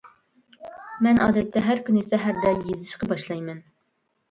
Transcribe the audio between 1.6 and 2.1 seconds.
ھەر كۈنى